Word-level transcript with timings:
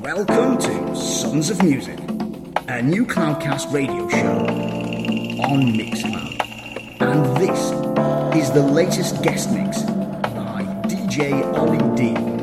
Welcome 0.00 0.58
to 0.58 0.96
Sons 0.96 1.50
of 1.50 1.62
Music, 1.62 1.98
a 2.68 2.82
new 2.82 3.04
Cloudcast 3.04 3.72
radio 3.72 4.08
show 4.08 4.46
on 5.44 5.72
Mixcloud. 5.74 7.00
And 7.00 7.36
this 7.36 8.42
is 8.42 8.50
the 8.52 8.62
latest 8.62 9.22
guest 9.22 9.50
mix 9.52 9.82
by 9.82 10.64
DJ 10.86 11.44
Ollie 11.54 11.96
D. 11.96 12.37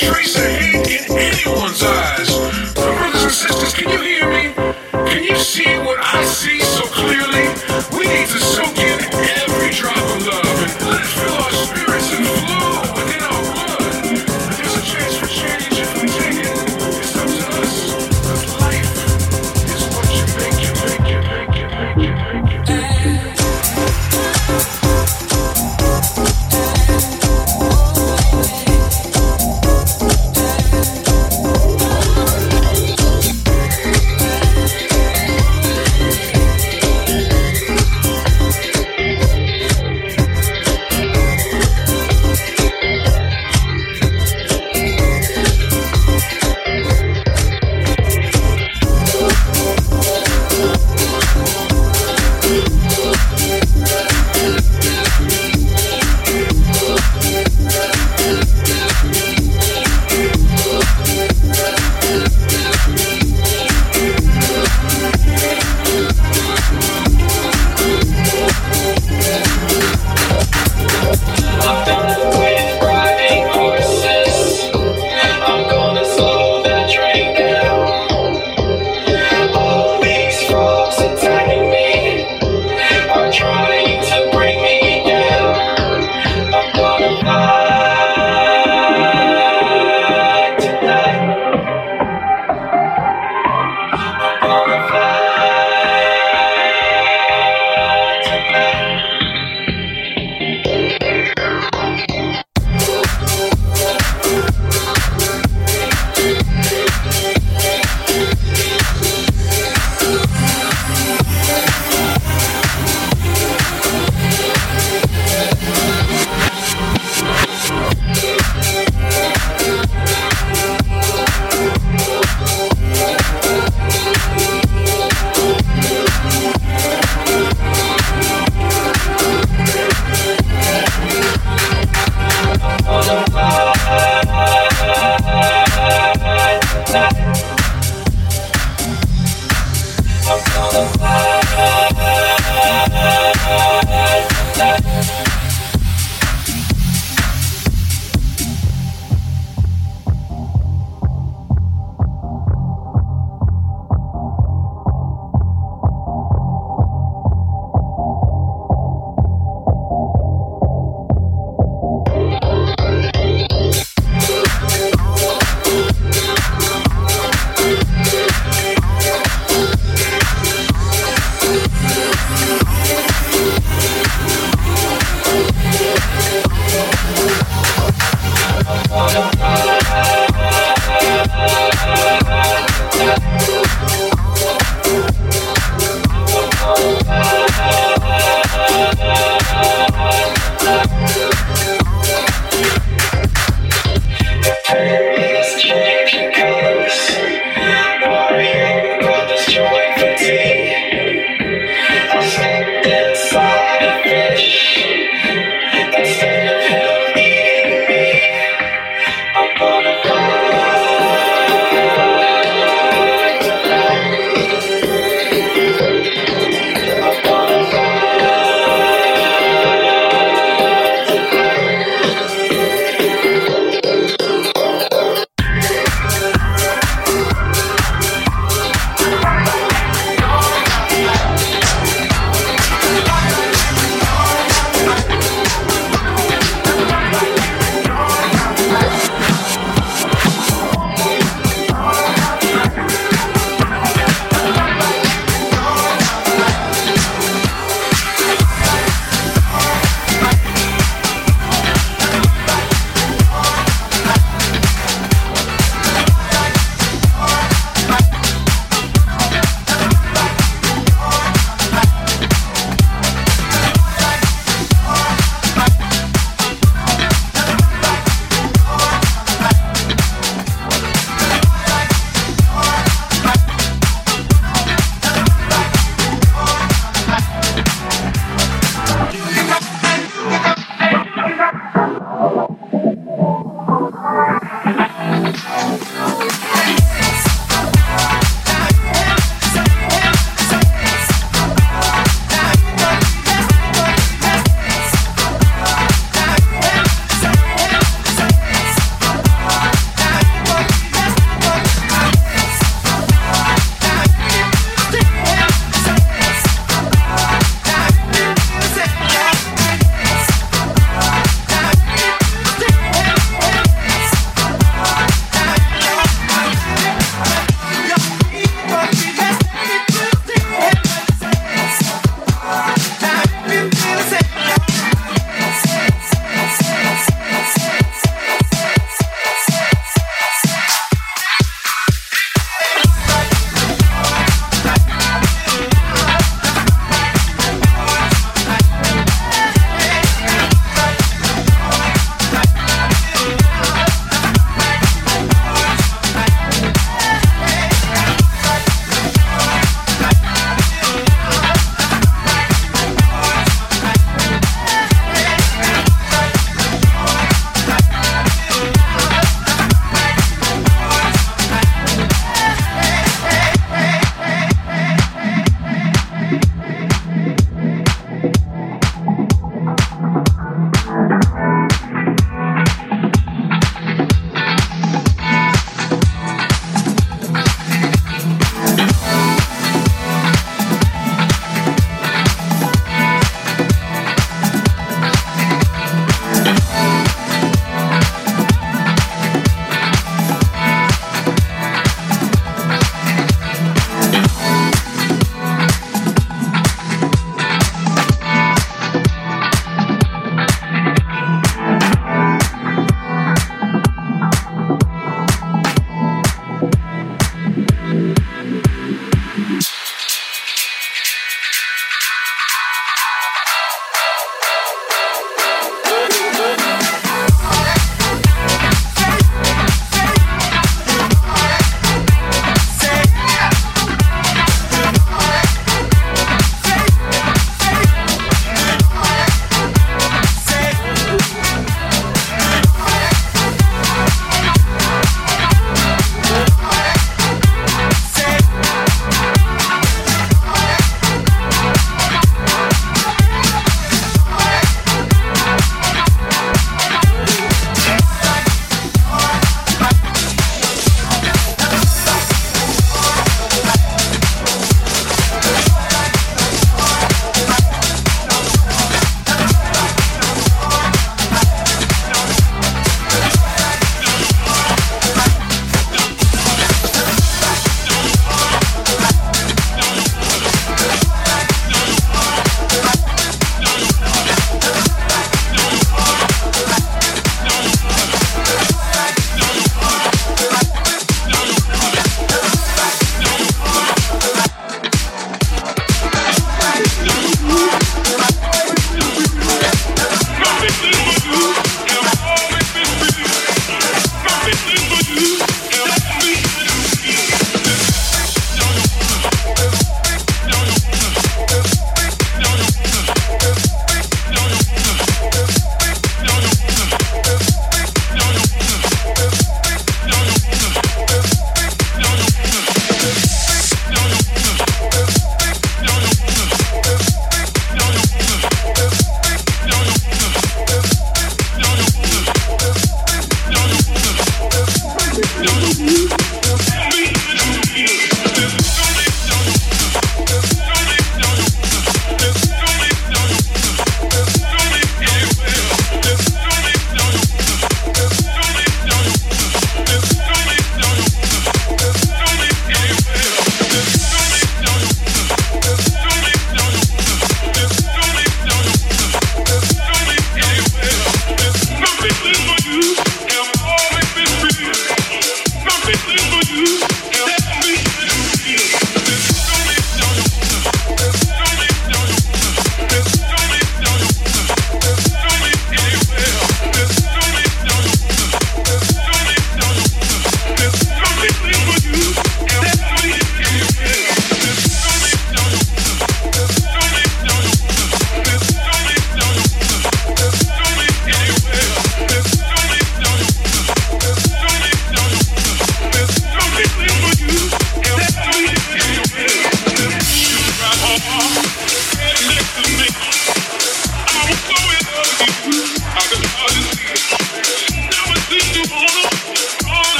trace 0.00 0.34
of 0.36 0.42
hate 0.44 1.10
in 1.10 1.18
anyone's 1.18 1.82
eyes. 1.82 2.29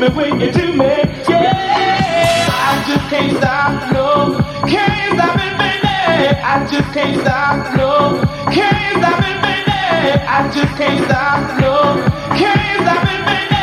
Me, 0.00 0.08
when 0.08 0.40
you 0.40 0.50
do 0.50 0.72
me, 0.72 0.86
yeah. 1.28 2.48
I 2.48 2.82
just 2.88 3.06
can't 3.10 3.36
stop, 3.36 3.92
no, 3.92 4.40
can't 4.66 5.12
stop 5.12 5.36
it, 5.36 5.54
baby. 5.60 6.40
I 6.40 6.66
just 6.70 6.88
can't 6.94 7.20
stop, 7.20 7.76
no, 7.76 8.24
can't 8.50 8.96
stop 8.96 9.20
it, 9.20 9.36
baby. 9.44 9.76
I 10.24 10.50
just 10.54 10.72
can't 10.80 11.04
stop, 11.04 11.40
no, 11.60 12.00
can't 12.32 12.80
stop 12.80 13.04
it, 13.12 13.20
baby. 13.28 13.60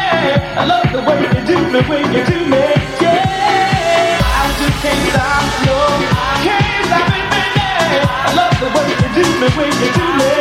I 0.54 0.66
love 0.70 0.88
the 0.94 1.02
way 1.10 1.18
you 1.26 1.42
do 1.50 1.58
me, 1.74 1.82
when 1.90 2.06
you 2.14 2.24
do 2.24 2.40
me, 2.46 2.66
yeah. 3.02 4.22
I 4.22 4.46
just 4.62 4.78
can't 4.86 5.04
stop, 5.10 5.44
no, 5.66 5.78
can't 6.46 6.86
stop 6.86 7.10
it, 7.18 7.26
baby. 7.34 7.98
I 7.98 8.32
love 8.38 8.54
the 8.62 8.68
way 8.76 8.86
you 8.94 9.10
do 9.18 9.26
me, 9.42 9.48
when 9.58 9.74
you 9.82 9.90
do 9.92 10.06
me. 10.20 10.37